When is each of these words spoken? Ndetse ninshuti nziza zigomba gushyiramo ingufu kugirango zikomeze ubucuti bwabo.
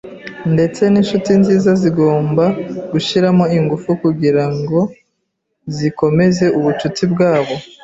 Ndetse 0.53 0.81
ninshuti 0.87 1.31
nziza 1.41 1.71
zigomba 1.81 2.45
gushyiramo 2.91 3.45
ingufu 3.57 3.89
kugirango 4.01 4.79
zikomeze 5.75 6.45
ubucuti 6.57 7.03
bwabo. 7.13 7.55